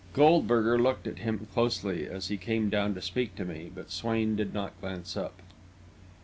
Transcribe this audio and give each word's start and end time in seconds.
Goldberger 0.13 0.79
looked 0.81 1.05
at 1.05 1.19
him 1.19 1.45
closely, 1.53 2.07
as 2.07 2.29
he 2.29 2.35
came 2.37 2.71
down 2.71 2.95
to 2.95 3.03
speak 3.03 3.35
to 3.35 3.45
me, 3.45 3.69
but 3.71 3.91
Swain 3.91 4.35
did 4.35 4.51
not 4.51 4.73
glance 4.81 5.15
up. 5.15 5.43